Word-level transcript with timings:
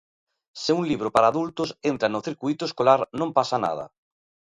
Se 0.61 0.71
un 0.79 0.83
libro 0.91 1.09
para 1.11 1.27
adultos 1.33 1.75
entra 1.91 2.11
no 2.13 2.25
circuíto 2.27 2.63
escolar 2.65 3.01
non 3.19 3.29
pasa 3.37 3.57
nada. 3.65 3.85